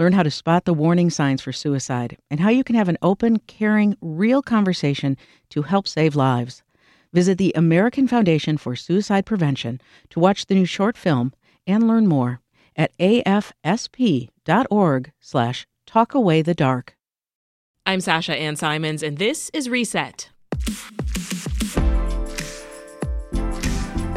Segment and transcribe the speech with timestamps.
[0.00, 2.96] learn how to spot the warning signs for suicide, and how you can have an
[3.02, 5.14] open, caring, real conversation
[5.50, 6.62] to help save lives.
[7.12, 11.34] Visit the American Foundation for Suicide Prevention to watch the new short film
[11.66, 12.40] and learn more
[12.76, 14.32] at afsp.org
[15.20, 16.88] slash talkawaythedark.
[17.84, 20.30] I'm Sasha Ann Simons, and this is Reset.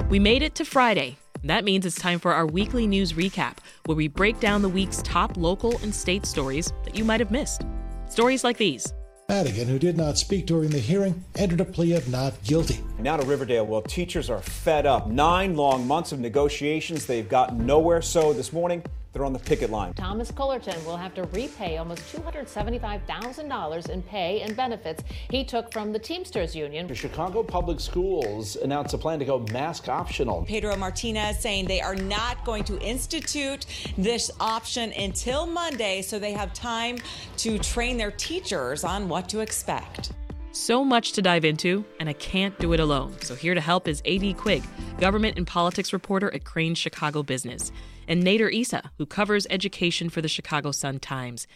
[0.09, 1.18] We made it to Friday.
[1.45, 5.01] That means it's time for our weekly news recap, where we break down the week's
[5.01, 7.63] top local and state stories that you might have missed.
[8.09, 8.93] Stories like these.
[9.27, 12.79] Madigan, who did not speak during the hearing, entered a plea of not guilty.
[12.99, 13.65] Now to Riverdale.
[13.65, 15.07] Well, teachers are fed up.
[15.07, 17.05] Nine long months of negotiations.
[17.05, 18.01] They've gotten nowhere.
[18.01, 19.93] So this morning, they're on the picket line.
[19.93, 25.93] Thomas Cullerton will have to repay almost $275,000 in pay and benefits he took from
[25.93, 26.87] the Teamsters Union.
[26.87, 30.43] The Chicago Public Schools announced a plan to go mask optional.
[30.45, 36.34] Pedro Martinez saying they are not going to institute this option until Monday so they
[36.34, 36.97] have time
[37.37, 40.11] to train their teachers on what to expect.
[40.54, 43.20] So much to dive into, and I can't do it alone.
[43.21, 44.62] So, here to help is AD Quig,
[44.99, 47.71] government and politics reporter at Crain's Chicago Business,
[48.07, 51.48] and Nader Issa, who covers education for the Chicago Sun Times.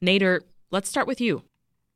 [0.00, 0.40] Nader,
[0.70, 1.42] let's start with you.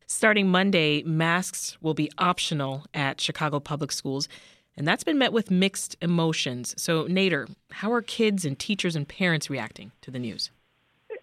[0.06, 4.28] Starting Monday, masks will be optional at Chicago public schools,
[4.76, 6.74] and that's been met with mixed emotions.
[6.76, 10.50] So, Nader, how are kids and teachers and parents reacting to the news?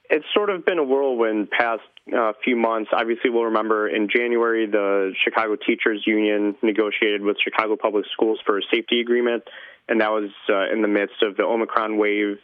[0.09, 1.83] It's sort of been a whirlwind past
[2.16, 2.91] uh, few months.
[2.94, 8.58] Obviously, we'll remember in January the Chicago Teachers Union negotiated with Chicago Public Schools for
[8.58, 9.44] a safety agreement,
[9.88, 12.38] and that was uh, in the midst of the Omicron wave.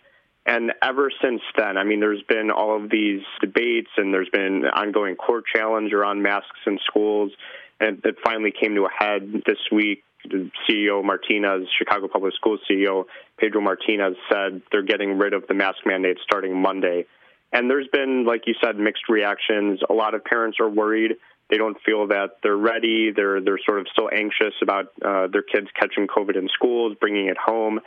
[0.45, 4.65] And ever since then, I mean, there's been all of these debates, and there's been
[4.65, 7.32] ongoing court challenge around masks in schools,
[7.80, 10.04] and it finally came to a head this week.
[10.26, 13.05] The CEO Martinez, Chicago Public Schools CEO
[13.37, 17.05] Pedro Martinez, said they're getting rid of the mask mandate starting Monday.
[17.53, 19.80] And there's been, like you said, mixed reactions.
[19.87, 21.11] A lot of parents are worried.
[21.52, 23.11] They don't feel that they're ready.
[23.15, 27.27] They're they're sort of still anxious about uh, their kids catching COVID in schools, bringing
[27.27, 27.80] it home.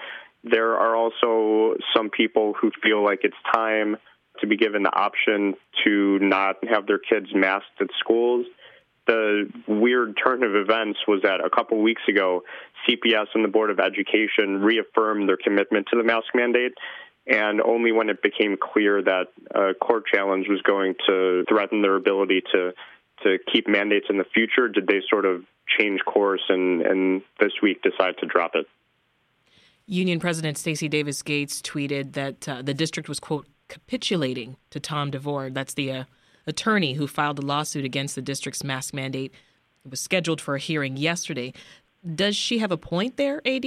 [0.44, 3.96] There are also some people who feel like it's time
[4.40, 8.46] to be given the option to not have their kids masked at schools.
[9.08, 12.42] The weird turn of events was that a couple weeks ago,
[12.88, 16.74] CPS and the Board of Education reaffirmed their commitment to the mask mandate
[17.26, 21.96] and only when it became clear that a court challenge was going to threaten their
[21.96, 22.72] ability to
[23.22, 25.42] to keep mandates in the future did they sort of
[25.78, 28.66] change course and, and this week decide to drop it.
[29.86, 35.10] Union President Stacy Davis Gates tweeted that uh, the district was quote capitulating to Tom
[35.10, 35.50] DeVore.
[35.50, 36.04] That's the uh,
[36.46, 39.32] attorney who filed the lawsuit against the district's mask mandate.
[39.84, 41.52] It was scheduled for a hearing yesterday.
[42.14, 43.64] Does she have a point there, AD?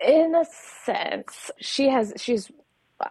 [0.00, 0.44] In a
[0.84, 2.50] sense, she has she's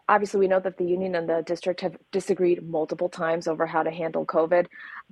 [0.10, 3.84] obviously we know that the union and the district have disagreed multiple times over how
[3.84, 4.66] to handle COVID.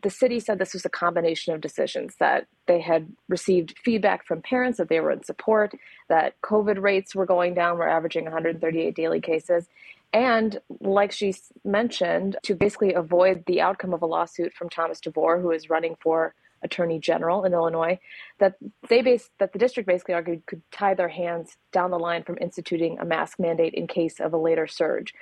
[0.04, 4.42] The city said this was a combination of decisions that they had received feedback from
[4.42, 5.74] parents that they were in support,
[6.10, 9.68] that COVID rates were going down, we're averaging 138 daily cases.
[10.12, 11.34] And like she
[11.64, 15.96] mentioned, to basically avoid the outcome of a lawsuit from Thomas DeVore, who is running
[16.02, 16.34] for
[16.66, 17.98] attorney general in Illinois,
[18.40, 18.56] that
[18.90, 22.38] they base that the district basically argued could tie their hands down the line from
[22.42, 25.14] instituting a mask mandate in case of a later surge.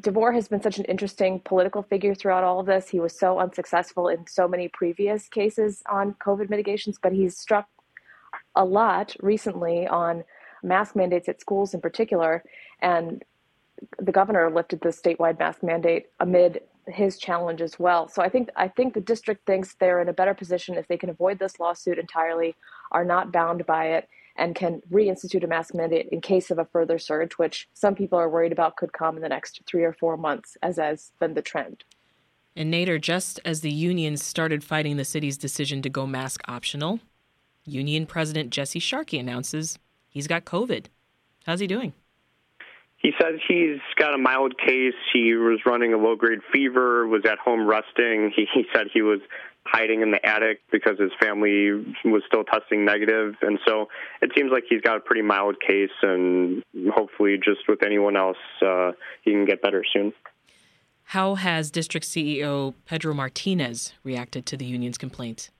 [0.00, 2.88] DeVore has been such an interesting political figure throughout all of this.
[2.88, 7.66] He was so unsuccessful in so many previous cases on COVID mitigations, but he's struck
[8.54, 10.24] a lot recently on
[10.62, 12.44] mask mandates at schools in particular.
[12.80, 13.24] And
[13.98, 18.08] the governor lifted the statewide mask mandate amid his challenge as well.
[18.08, 20.96] So I think I think the district thinks they're in a better position if they
[20.96, 22.54] can avoid this lawsuit entirely,
[22.92, 26.64] are not bound by it, and can reinstitute a mask mandate in case of a
[26.64, 29.92] further surge, which some people are worried about could come in the next three or
[29.92, 31.84] four months, as has been the trend.
[32.56, 37.00] And Nader, just as the unions started fighting the city's decision to go mask optional,
[37.64, 39.78] Union President Jesse Sharkey announces
[40.08, 40.86] he's got COVID.
[41.46, 41.92] How's he doing?
[42.98, 44.94] He says he's got a mild case.
[45.12, 48.32] He was running a low grade fever, was at home resting.
[48.34, 49.20] He, he said he was
[49.64, 51.70] hiding in the attic because his family
[52.04, 53.34] was still testing negative.
[53.42, 53.88] And so
[54.20, 56.62] it seems like he's got a pretty mild case, and
[56.92, 58.92] hopefully, just with anyone else, uh,
[59.22, 60.12] he can get better soon.
[61.04, 65.50] How has district CEO Pedro Martinez reacted to the union's complaint?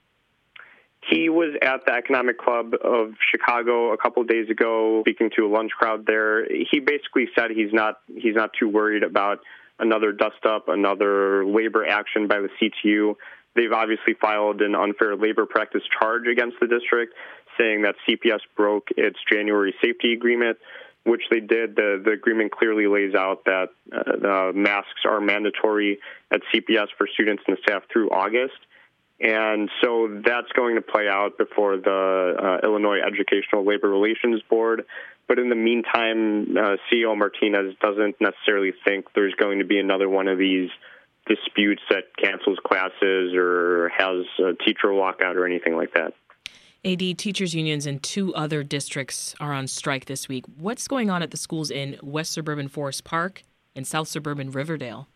[1.08, 5.48] He was at the Economic Club of Chicago a couple days ago, speaking to a
[5.48, 6.44] lunch crowd there.
[6.44, 9.38] He basically said he's not he's not too worried about
[9.78, 13.14] another dust up, another labor action by the CTU.
[13.54, 17.14] They've obviously filed an unfair labor practice charge against the district,
[17.58, 20.58] saying that CPS broke its January safety agreement,
[21.04, 21.74] which they did.
[21.74, 26.00] The, the agreement clearly lays out that uh, masks are mandatory
[26.30, 28.58] at CPS for students and staff through August.
[29.20, 34.84] And so that's going to play out before the uh, Illinois Educational Labor Relations Board.
[35.26, 40.08] But in the meantime, uh, CEO Martinez doesn't necessarily think there's going to be another
[40.08, 40.70] one of these
[41.26, 46.14] disputes that cancels classes or has a teacher walkout or anything like that.
[46.84, 50.44] AD teachers unions in two other districts are on strike this week.
[50.58, 53.42] What's going on at the schools in West Suburban Forest Park
[53.74, 55.08] and South Suburban Riverdale?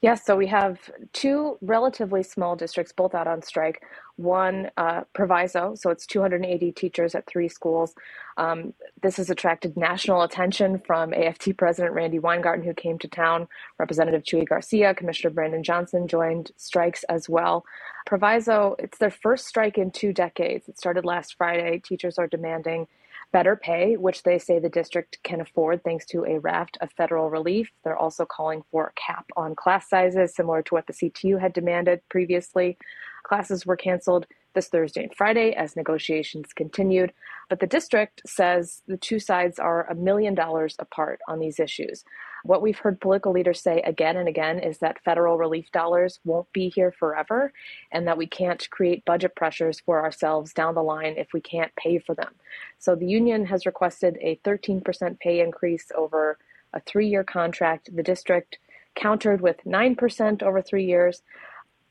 [0.00, 0.78] Yes, so we have
[1.12, 3.82] two relatively small districts, both out on strike.
[4.16, 7.94] One, uh, Proviso, so it's 280 teachers at three schools.
[8.36, 8.72] Um,
[9.02, 13.48] this has attracted national attention from AFT President Randi Weingarten, who came to town.
[13.78, 17.64] Representative Chuy Garcia, Commissioner Brandon Johnson joined strikes as well.
[18.06, 20.68] Proviso, it's their first strike in two decades.
[20.68, 21.80] It started last Friday.
[21.84, 22.86] Teachers are demanding
[23.32, 27.30] better pay, which they say the district can afford thanks to a raft of federal
[27.30, 27.70] relief.
[27.84, 31.52] They're also calling for a cap on class sizes, similar to what the CTU had
[31.52, 32.78] demanded previously.
[33.24, 37.12] Classes were canceled this Thursday and Friday as negotiations continued.
[37.48, 42.04] But the district says the two sides are a million dollars apart on these issues.
[42.46, 46.52] What we've heard political leaders say again and again is that federal relief dollars won't
[46.52, 47.52] be here forever
[47.90, 51.74] and that we can't create budget pressures for ourselves down the line if we can't
[51.74, 52.32] pay for them.
[52.78, 56.38] So the union has requested a 13% pay increase over
[56.72, 57.90] a three year contract.
[57.94, 58.58] The district
[58.94, 61.22] countered with 9% over three years.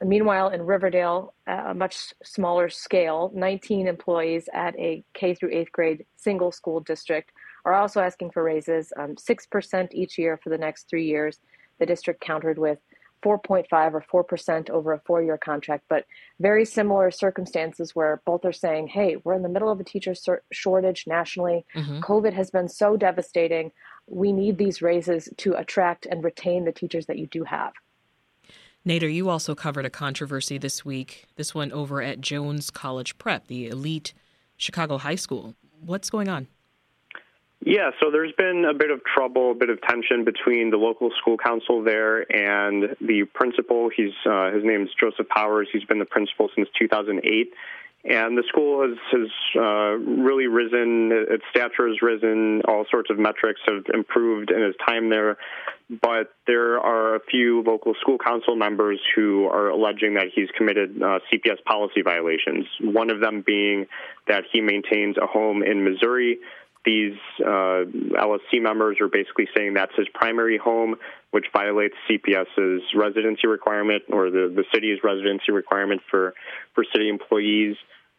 [0.02, 6.06] Meanwhile, in Riverdale, a much smaller scale, 19 employees at a K through eighth grade
[6.16, 7.32] single school district
[7.66, 11.40] are also asking for raises, um, 6% each year for the next three years.
[11.80, 12.80] The district countered with
[13.26, 13.66] 4.5
[14.12, 16.06] or 4% over a four year contract, but
[16.40, 20.14] very similar circumstances where both are saying, hey, we're in the middle of a teacher
[20.52, 21.66] shortage nationally.
[21.76, 22.02] Mm-hmm.
[22.02, 23.72] COVID has been so devastating.
[24.08, 27.74] We need these raises to attract and retain the teachers that you do have.
[28.88, 33.48] Nader, you also covered a controversy this week, this one over at Jones College Prep,
[33.48, 34.14] the elite
[34.58, 35.56] Chicago high school.
[35.82, 36.48] What's going on?
[37.66, 41.10] Yeah, so there's been a bit of trouble, a bit of tension between the local
[41.20, 43.90] school council there and the principal.
[43.90, 45.68] He's uh, his name's Joseph Powers.
[45.74, 47.54] He's been the principal since 2008,
[48.04, 51.10] and the school has has uh, really risen.
[51.12, 52.62] Its stature has risen.
[52.68, 55.38] All sorts of metrics have improved in his time there.
[55.90, 61.02] But there are a few local school council members who are alleging that he's committed
[61.02, 62.68] uh, CPS policy violations.
[62.80, 63.88] One of them being
[64.28, 66.40] that he maintains a home in Missouri
[66.86, 67.84] these uh,
[68.20, 70.96] LSC members are basically saying that's his primary home,
[71.32, 76.34] which violates CPS's residency requirement or the, the city's residency requirement for,
[76.74, 77.76] for city employees.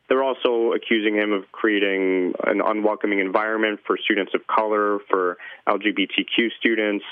[0.09, 5.37] They're also accusing him of creating an unwelcoming environment for students of color, for
[5.69, 7.05] LGBTQ students,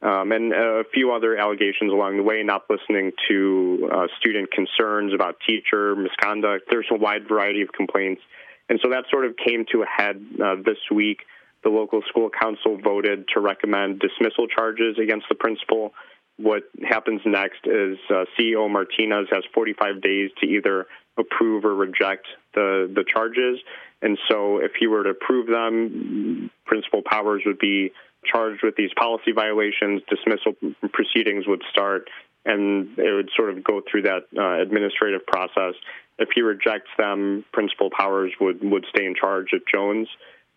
[0.00, 5.12] um, and a few other allegations along the way, not listening to uh, student concerns
[5.12, 6.66] about teacher misconduct.
[6.70, 8.22] There's a wide variety of complaints
[8.68, 11.20] and so that sort of came to a head uh, this week.
[11.64, 15.92] The local school council voted to recommend dismissal charges against the principal.
[16.36, 20.86] What happens next is uh, CEO Martinez has 45 days to either
[21.18, 23.58] approve or reject the, the charges.
[24.02, 27.90] And so if he were to approve them, Principal Powers would be
[28.24, 30.52] charged with these policy violations, dismissal
[30.92, 32.08] proceedings would start,
[32.44, 35.74] and it would sort of go through that uh, administrative process.
[36.18, 40.08] If he rejects them, Principal Powers would, would stay in charge of Jones.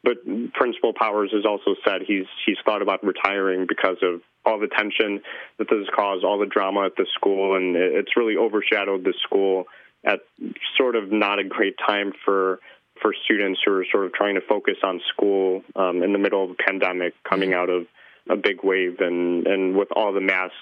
[0.03, 0.23] But
[0.53, 5.21] Principal Powers has also said he's he's thought about retiring because of all the tension
[5.59, 9.13] that this has caused, all the drama at the school, and it's really overshadowed the
[9.23, 9.65] school
[10.03, 10.21] at
[10.75, 12.59] sort of not a great time for
[12.99, 16.43] for students who are sort of trying to focus on school um, in the middle
[16.43, 17.85] of a pandemic, coming out of
[18.27, 20.53] a big wave, and and with all the mask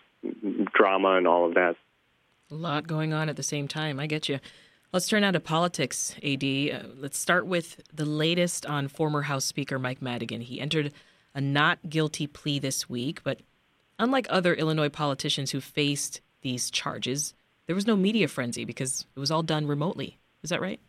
[0.74, 1.76] drama and all of that.
[2.52, 4.00] A lot going on at the same time.
[4.00, 4.40] I get you.
[4.92, 6.44] Let's turn now to politics, AD.
[6.44, 10.42] Uh, let's start with the latest on former House Speaker Mike Madigan.
[10.42, 10.92] He entered
[11.36, 13.40] a not guilty plea this week, but
[14.00, 17.36] unlike other Illinois politicians who faced these charges,
[17.68, 20.18] there was no media frenzy because it was all done remotely.
[20.42, 20.80] Is that right?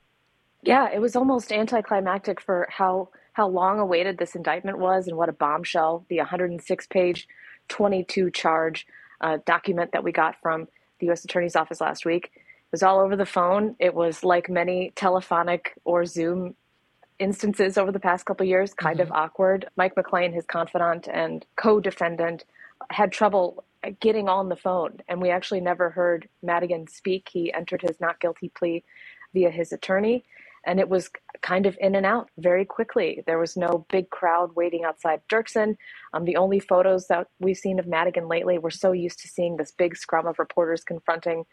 [0.62, 5.28] Yeah, it was almost anticlimactic for how how long awaited this indictment was and what
[5.28, 7.28] a bombshell the 106 page
[7.68, 8.86] 22 charge
[9.20, 11.24] a document that we got from the U.S.
[11.24, 12.30] Attorney's Office last week.
[12.34, 13.76] It was all over the phone.
[13.78, 16.54] It was like many telephonic or Zoom
[17.18, 19.12] instances over the past couple years, kind mm-hmm.
[19.12, 19.68] of awkward.
[19.76, 22.44] Mike McClain, his confidant and co-defendant,
[22.90, 23.64] had trouble
[24.00, 27.28] getting on the phone, and we actually never heard Madigan speak.
[27.30, 28.84] He entered his not guilty plea
[29.32, 30.24] via his attorney,
[30.64, 31.10] and it was
[31.42, 33.22] kind of in and out very quickly.
[33.26, 35.76] There was no big crowd waiting outside Dirksen.
[36.12, 39.56] Um, the only photos that we've seen of Madigan lately, we're so used to seeing
[39.56, 41.44] this big scrum of reporters confronting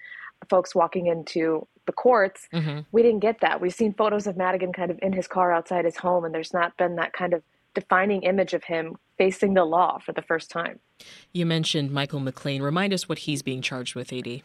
[0.50, 2.48] folks walking into the courts.
[2.54, 2.82] Mm-hmm.
[2.92, 3.62] We didn't get that.
[3.62, 6.54] We've seen photos of Madigan kind of in his car outside his home, and there's
[6.54, 7.42] not been that kind of
[7.74, 10.80] defining image of him facing the law for the first time.
[11.32, 12.62] You mentioned Michael McClain.
[12.62, 14.42] Remind us what he's being charged with, AD.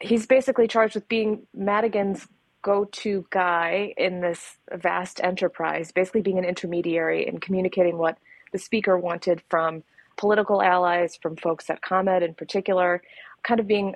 [0.00, 2.26] He's basically charged with being Madigan's
[2.64, 8.18] go to guy in this vast enterprise, basically being an intermediary and communicating what
[8.52, 9.84] the speaker wanted from
[10.16, 13.02] political allies, from folks at ComEd in particular,
[13.44, 13.94] kind of being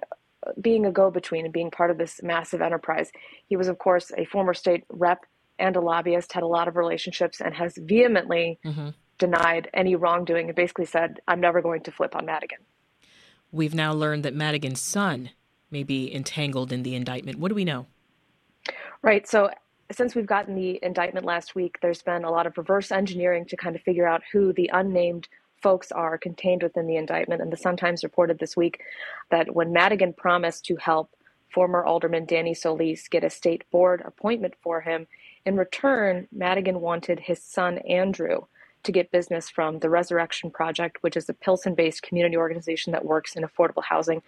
[0.60, 3.10] being a go-between and being part of this massive enterprise.
[3.48, 5.26] He was, of course, a former state rep
[5.58, 8.90] and a lobbyist, had a lot of relationships, and has vehemently mm-hmm.
[9.18, 12.58] denied any wrongdoing and basically said, I'm never going to flip on Madigan.
[13.50, 15.30] We've now learned that Madigan's son
[15.70, 17.40] may be entangled in the indictment.
[17.40, 17.86] What do we know?
[19.02, 19.26] Right.
[19.26, 19.50] So,
[19.90, 23.56] since we've gotten the indictment last week, there's been a lot of reverse engineering to
[23.56, 25.28] kind of figure out who the unnamed
[25.62, 27.40] folks are contained within the indictment.
[27.40, 28.82] And the Sun Times reported this week
[29.30, 31.10] that when Madigan promised to help
[31.52, 35.06] former Alderman Danny Solis get a state board appointment for him,
[35.46, 38.42] in return, Madigan wanted his son Andrew
[38.88, 43.04] to get business from the Resurrection Project, which is a Pilsen based community organization that
[43.04, 44.22] works in affordable housing.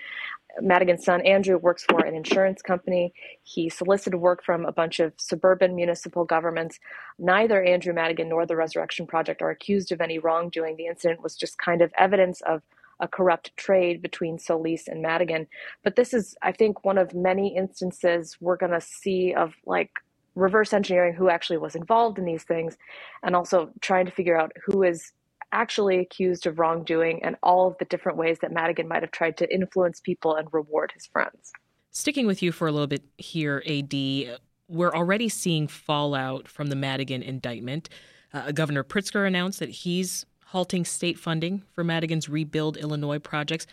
[0.61, 3.15] Madigan's son Andrew works for an insurance company.
[3.43, 6.79] He solicited work from a bunch of suburban municipal governments.
[7.19, 10.77] Neither Andrew Madigan nor the Resurrection Project are accused of any wrongdoing.
[10.77, 12.61] The incident was just kind of evidence of
[13.01, 15.47] a corrupt trade between Solis and Madigan.
[15.83, 19.91] But this is, I think, one of many instances we're going to see of like
[20.35, 22.77] reverse engineering who actually was involved in these things
[23.23, 25.13] and also trying to figure out who is
[25.53, 29.37] actually accused of wrongdoing and all of the different ways that Madigan might have tried
[29.39, 31.53] to influence people and reward his friends.
[31.91, 36.77] Sticking with you for a little bit here, AD, we're already seeing fallout from the
[36.77, 37.89] Madigan indictment.
[38.33, 43.67] Uh, Governor Pritzker announced that he's halting state funding for Madigan's Rebuild Illinois projects.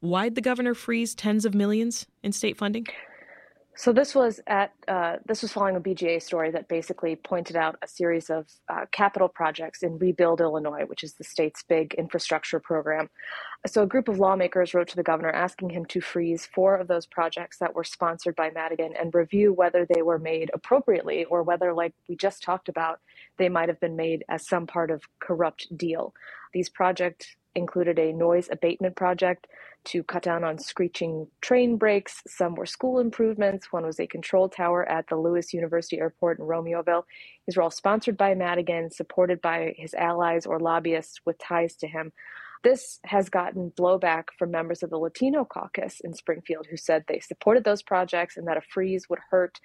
[0.00, 2.86] Why'd the governor freeze tens of millions in state funding?
[3.76, 7.76] So this was at uh, this was following a BGA story that basically pointed out
[7.82, 12.60] a series of uh, capital projects in Rebuild Illinois, which is the state's big infrastructure
[12.60, 13.10] program.
[13.66, 16.86] So a group of lawmakers wrote to the governor asking him to freeze four of
[16.86, 21.42] those projects that were sponsored by Madigan and review whether they were made appropriately or
[21.42, 23.00] whether, like we just talked about,
[23.38, 26.14] they might have been made as some part of corrupt deal.
[26.52, 29.46] These projects included a noise abatement project
[29.84, 32.22] to cut down on screeching train brakes.
[32.26, 33.72] Some were school improvements.
[33.72, 37.04] One was a control tower at the Lewis University Airport in Romeoville.
[37.46, 41.86] These were all sponsored by Madigan, supported by his allies or lobbyists with ties to
[41.86, 42.12] him.
[42.62, 47.20] This has gotten blowback from members of the Latino caucus in Springfield who said they
[47.20, 49.60] supported those projects and that a freeze would hurt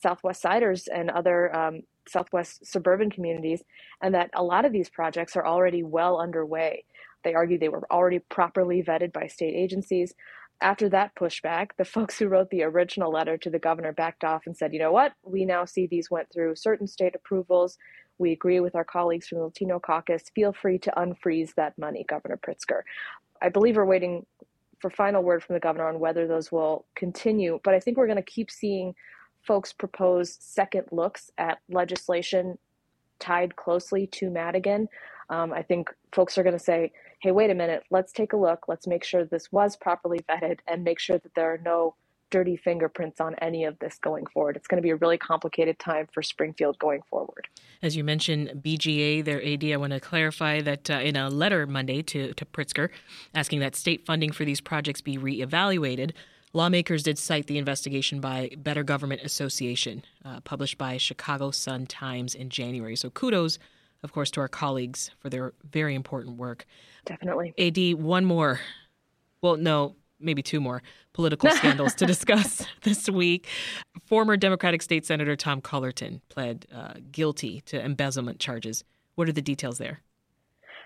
[0.00, 3.62] Southwest Siders and other um, Southwest suburban communities,
[4.02, 6.84] and that a lot of these projects are already well underway.
[7.24, 10.14] They argued they were already properly vetted by state agencies.
[10.60, 14.46] After that pushback, the folks who wrote the original letter to the governor backed off
[14.46, 15.14] and said, you know what?
[15.24, 17.78] We now see these went through certain state approvals.
[18.18, 20.30] We agree with our colleagues from the Latino caucus.
[20.34, 22.82] Feel free to unfreeze that money, Governor Pritzker.
[23.42, 24.24] I believe we're waiting
[24.80, 28.06] for final word from the governor on whether those will continue, but I think we're
[28.06, 28.94] going to keep seeing
[29.42, 32.58] folks propose second looks at legislation
[33.18, 34.88] tied closely to Madigan.
[35.30, 38.36] Um, I think folks are going to say, hey, wait a minute, let's take a
[38.36, 38.68] look.
[38.68, 41.94] Let's make sure this was properly vetted and make sure that there are no
[42.30, 44.56] dirty fingerprints on any of this going forward.
[44.56, 47.46] It's going to be a really complicated time for Springfield going forward.
[47.80, 51.64] As you mentioned, BGA, their AD, I want to clarify that uh, in a letter
[51.66, 52.88] Monday to, to Pritzker
[53.34, 56.10] asking that state funding for these projects be reevaluated,
[56.54, 62.34] lawmakers did cite the investigation by Better Government Association, uh, published by Chicago Sun Times
[62.34, 62.96] in January.
[62.96, 63.58] So kudos
[64.04, 66.66] of course, to our colleagues for their very important work.
[67.06, 67.54] Definitely.
[67.58, 68.60] AD, one more.
[69.40, 70.82] Well, no, maybe two more
[71.14, 73.48] political scandals to discuss this week.
[74.04, 78.84] Former Democratic State Senator Tom Cullerton pled uh, guilty to embezzlement charges.
[79.14, 80.02] What are the details there?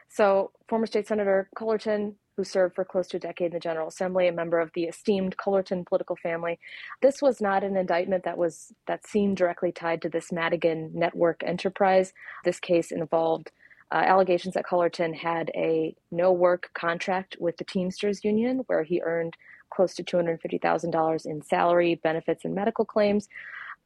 [0.09, 3.89] So, former State Senator Cullerton who served for close to a decade in the General
[3.89, 6.61] Assembly, a member of the esteemed Cullerton political family.
[7.03, 11.43] This was not an indictment that was that seemed directly tied to this Madigan network
[11.45, 12.13] enterprise.
[12.45, 13.51] This case involved
[13.91, 19.03] uh, allegations that Cullerton had a no work contract with the Teamsters Union, where he
[19.03, 19.37] earned
[19.71, 23.29] close to $250,000 in salary, benefits, and medical claims.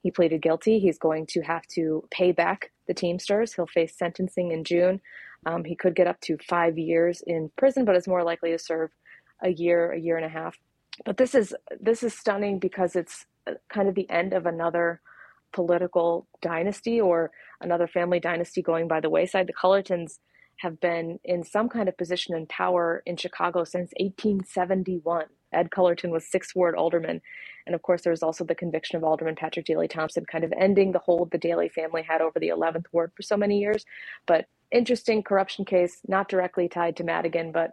[0.02, 0.78] He pleaded guilty.
[0.78, 3.54] He's going to have to pay back the Teamsters.
[3.54, 5.00] He'll face sentencing in June.
[5.46, 8.58] Um, he could get up to five years in prison, but is more likely to
[8.58, 8.90] serve
[9.42, 10.58] a year, a year and a half.
[11.04, 15.00] But this is this is stunning because it's uh, kind of the end of another
[15.52, 17.30] political dynasty or
[17.60, 19.46] another family dynasty going by the wayside.
[19.46, 20.18] The Cullertons
[20.58, 25.24] have been in some kind of position in power in Chicago since 1871.
[25.52, 27.20] Ed Cullerton was sixth ward alderman.
[27.66, 30.52] And of course, there was also the conviction of Alderman Patrick Daley Thompson, kind of
[30.56, 33.84] ending the hold the Daley family had over the 11th ward for so many years.
[34.26, 37.72] But interesting corruption case, not directly tied to Madigan, but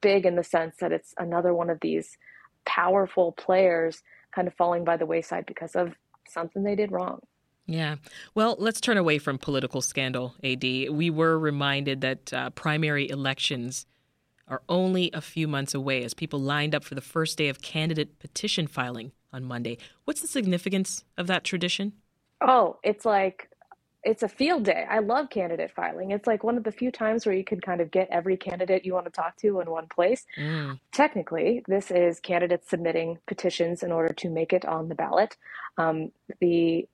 [0.00, 2.16] big in the sense that it's another one of these
[2.64, 4.02] powerful players
[4.34, 5.94] kind of falling by the wayside because of
[6.28, 7.20] something they did wrong.
[7.66, 7.96] Yeah.
[8.34, 10.62] Well, let's turn away from political scandal, AD.
[10.62, 13.86] We were reminded that uh, primary elections
[14.48, 17.62] are only a few months away as people lined up for the first day of
[17.62, 19.78] candidate petition filing on Monday.
[20.04, 21.92] What's the significance of that tradition?
[22.40, 23.48] Oh, it's like
[24.02, 24.86] it's a field day.
[24.88, 26.10] I love candidate filing.
[26.12, 28.84] It's like one of the few times where you can kind of get every candidate
[28.84, 30.24] you want to talk to in one place.
[30.38, 30.80] Mm.
[30.92, 35.36] Technically, this is candidates submitting petitions in order to make it on the ballot.
[35.76, 36.88] Um, the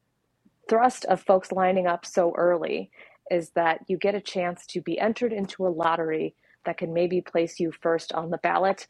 [0.68, 2.90] thrust of folks lining up so early
[3.30, 6.34] is that you get a chance to be entered into a lottery
[6.64, 8.88] that can maybe place you first on the ballot.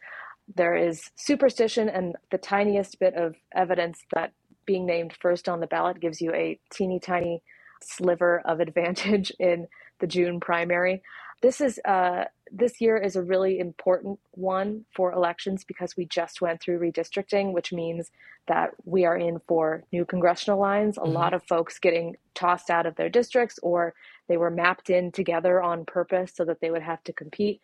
[0.55, 4.33] There is superstition and the tiniest bit of evidence that
[4.65, 7.43] being named first on the ballot gives you a teeny tiny
[7.83, 9.69] sliver of advantage in
[9.99, 11.03] the June primary.
[11.43, 16.41] This is uh, this year is a really important one for elections because we just
[16.41, 18.11] went through redistricting, which means
[18.47, 20.97] that we are in for new congressional lines.
[20.97, 21.13] A mm-hmm.
[21.13, 23.95] lot of folks getting tossed out of their districts or
[24.29, 27.61] they were mapped in together on purpose so that they would have to compete.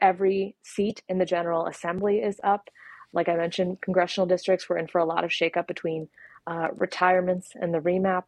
[0.00, 2.68] Every seat in the General Assembly is up.
[3.12, 6.08] Like I mentioned, congressional districts were in for a lot of shakeup between
[6.46, 8.24] uh, retirements and the remap.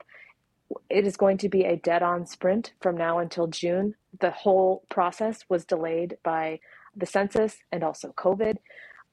[0.89, 3.95] It is going to be a dead on sprint from now until June.
[4.21, 6.61] The whole process was delayed by
[6.97, 8.56] the census and also COVID.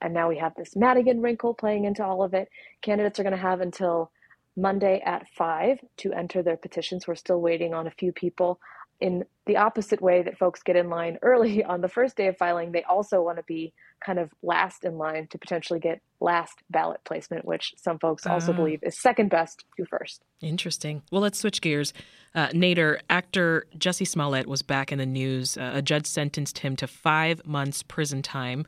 [0.01, 2.49] And now we have this Madigan wrinkle playing into all of it.
[2.81, 4.11] Candidates are going to have until
[4.55, 7.07] Monday at 5 to enter their petitions.
[7.07, 8.59] We're still waiting on a few people.
[8.99, 12.37] In the opposite way that folks get in line early on the first day of
[12.37, 16.61] filing, they also want to be kind of last in line to potentially get last
[16.69, 18.55] ballot placement, which some folks also ah.
[18.55, 20.23] believe is second best to first.
[20.41, 21.03] Interesting.
[21.11, 21.93] Well, let's switch gears.
[22.35, 25.57] Uh, Nader, actor Jussie Smollett was back in the news.
[25.57, 28.65] Uh, a judge sentenced him to five months prison time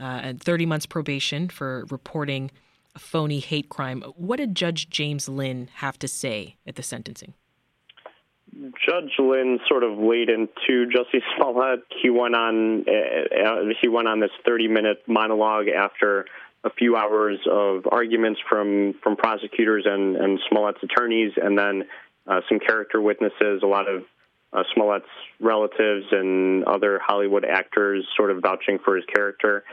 [0.00, 2.50] uh, and 30 months probation for reporting
[2.94, 4.02] a phony hate crime.
[4.16, 7.34] What did Judge James Linn have to say at the sentencing?
[8.54, 11.84] Judge Linn sort of laid into Jussie Smollett.
[12.02, 16.26] He went on uh, he went on this 30 minute monologue after
[16.64, 21.84] a few hours of arguments from from prosecutors and and Smollett's attorneys, and then
[22.26, 24.04] uh, some character witnesses, a lot of
[24.52, 25.06] uh, Smollett's
[25.40, 29.64] relatives and other Hollywood actors, sort of vouching for his character.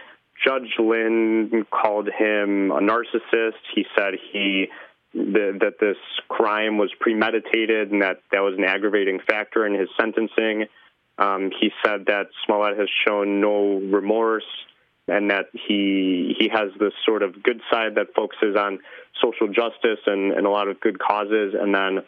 [0.44, 3.60] Judge Linn called him a narcissist.
[3.76, 4.70] He said he
[5.14, 9.90] the, that this crime was premeditated and that that was an aggravating factor in his
[10.00, 10.66] sentencing.
[11.18, 14.46] Um, he said that Smollett has shown no remorse
[15.10, 18.80] and that he he has this sort of good side that focuses on
[19.22, 22.04] social justice and, and a lot of good causes, and then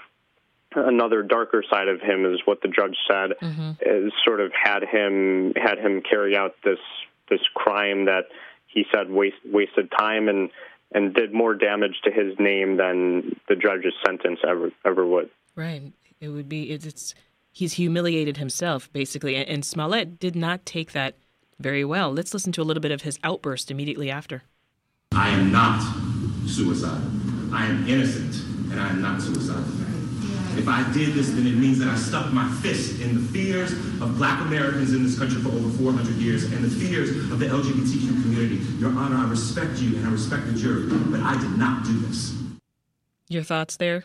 [0.75, 3.71] another darker side of him is what the judge said mm-hmm.
[3.81, 6.79] is sort of had him had him carry out this
[7.29, 8.25] this crime that
[8.67, 10.49] he said waste, wasted time and
[10.93, 15.29] and did more damage to his name than the judge's sentence ever ever would.
[15.55, 15.91] Right.
[16.19, 17.15] It would be it's, it's
[17.51, 21.15] he's humiliated himself basically, and, and Smollett did not take that
[21.59, 22.11] very well.
[22.11, 24.43] Let's listen to a little bit of his outburst immediately after.
[25.13, 25.81] I am not
[26.47, 27.01] suicidal.
[27.53, 28.35] I am innocent,
[28.71, 29.90] and I am not suicidal.
[30.57, 33.71] If I did this, then it means that I stuck my fist in the fears
[34.01, 37.45] of black Americans in this country for over 400 years and the fears of the
[37.45, 38.55] LGBTQ community.
[38.77, 41.97] Your Honor, I respect you and I respect the jury, but I did not do
[41.99, 42.35] this.
[43.29, 44.03] Your thoughts there,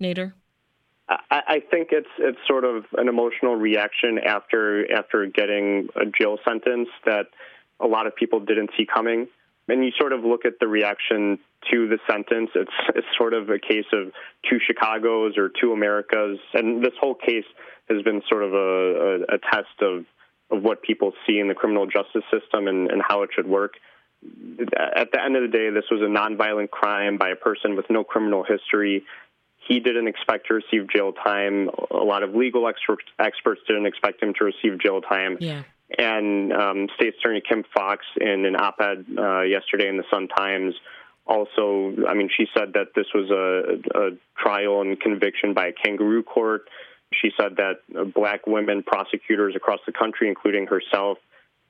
[0.00, 0.32] Nader?
[1.08, 6.38] I, I think it's it's sort of an emotional reaction after after getting a jail
[6.46, 7.26] sentence that
[7.80, 9.26] a lot of people didn't see coming
[9.68, 11.38] and you sort of look at the reaction
[11.70, 14.12] to the sentence, it's, it's sort of a case of
[14.48, 16.38] two Chicago's or two Americas.
[16.54, 17.44] And this whole case
[17.88, 20.04] has been sort of a, a, a test of,
[20.50, 23.74] of what people see in the criminal justice system and, and how it should work.
[24.96, 27.86] At the end of the day, this was a nonviolent crime by a person with
[27.88, 29.04] no criminal history.
[29.68, 31.70] he didn't expect to receive jail time.
[31.90, 35.36] A lot of legal experts experts didn't expect him to receive jail time.
[35.40, 35.62] Yeah.
[35.96, 40.74] And um, State Attorney Kim Foxx, in an op-ed uh, yesterday in the Sun Times,
[41.26, 45.72] also, I mean, she said that this was a, a trial and conviction by a
[45.72, 46.68] kangaroo court.
[47.12, 51.18] She said that black women prosecutors across the country, including herself,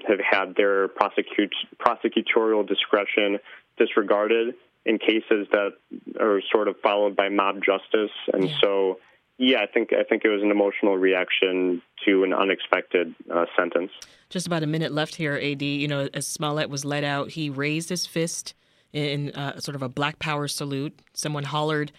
[0.07, 3.39] have had their prosecute, prosecutorial discretion
[3.79, 4.55] disregarded
[4.85, 5.73] in cases that
[6.21, 8.11] are sort of followed by mob justice.
[8.33, 8.57] And yeah.
[8.61, 8.99] so,
[9.39, 13.93] yeah, I think I think it was an emotional reaction to an unexpected uh, sentence.
[14.31, 15.63] Just about a minute left here, Ad.
[15.63, 18.55] You know, as Smollett was let out, he raised his fist
[18.93, 21.01] in uh, sort of a Black Power salute.
[21.13, 21.93] Someone hollered,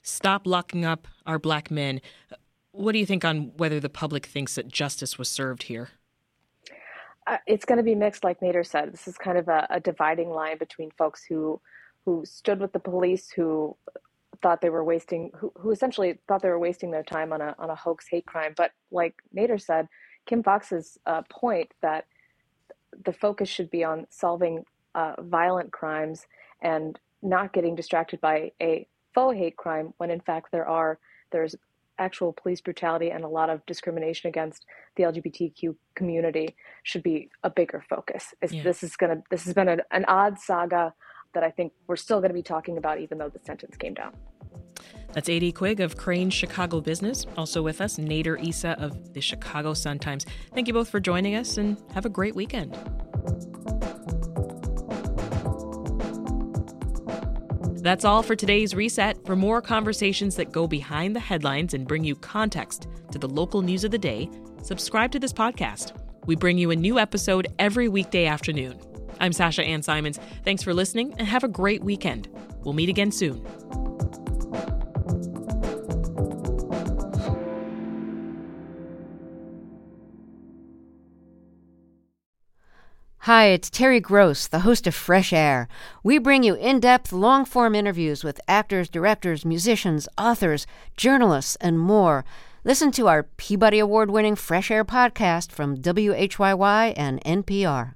[0.00, 2.00] "Stop locking up our black men."
[2.72, 5.90] What do you think on whether the public thinks that justice was served here?
[7.26, 8.92] Uh, it's going to be mixed, like Nader said.
[8.92, 11.60] This is kind of a, a dividing line between folks who
[12.06, 13.76] who stood with the police, who
[14.42, 17.54] thought they were wasting, who, who essentially thought they were wasting their time on a
[17.58, 18.54] on a hoax hate crime.
[18.56, 19.88] But like Nader said,
[20.26, 22.06] Kim Foxx's uh, point that
[23.04, 26.26] the focus should be on solving uh, violent crimes
[26.62, 30.98] and not getting distracted by a faux hate crime when in fact there are
[31.32, 31.54] there's
[31.98, 37.48] actual police brutality and a lot of discrimination against the LGBTQ community should be a
[37.48, 38.34] bigger focus.
[38.50, 38.62] Yeah.
[38.62, 40.94] This is gonna this has been a, an odd saga
[41.36, 43.92] that I think we're still going to be talking about, even though the sentence came
[43.92, 44.14] down.
[45.12, 45.52] That's A.D.
[45.52, 47.26] Quig of Crain Chicago Business.
[47.36, 50.24] Also with us, Nader Issa of the Chicago Sun Times.
[50.54, 52.72] Thank you both for joining us and have a great weekend.
[57.82, 59.24] That's all for today's reset.
[59.26, 63.60] For more conversations that go behind the headlines and bring you context to the local
[63.60, 64.30] news of the day,
[64.62, 65.92] subscribe to this podcast.
[66.24, 68.95] We bring you a new episode every weekday afternoon.
[69.20, 70.18] I'm Sasha Ann Simons.
[70.44, 72.28] Thanks for listening and have a great weekend.
[72.64, 73.44] We'll meet again soon.
[83.26, 85.66] Hi, it's Terry Gross, the host of Fresh Air.
[86.04, 90.64] We bring you in depth, long form interviews with actors, directors, musicians, authors,
[90.96, 92.24] journalists, and more.
[92.62, 97.94] Listen to our Peabody Award winning Fresh Air podcast from WHYY and NPR.